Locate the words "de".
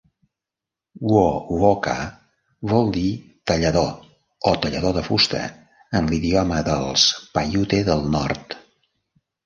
4.99-5.07